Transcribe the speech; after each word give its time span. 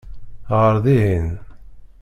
Ɣer 0.57 0.75
dihin! 0.85 1.27